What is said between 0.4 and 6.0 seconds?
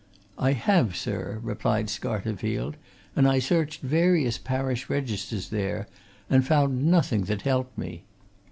have, sir," replied Scarterfield. "And I searched various parish registers there,